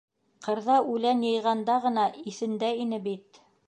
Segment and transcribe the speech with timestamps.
[0.47, 3.45] Ҡырҙа, үлән йыйғанда ғына иҫендә ине бит...